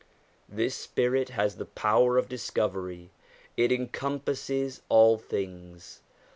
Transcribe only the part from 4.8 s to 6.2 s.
all things.